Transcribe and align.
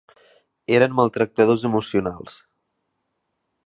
Eren 0.77 0.95
maltractadors 1.01 1.67
emocionals. 1.71 2.43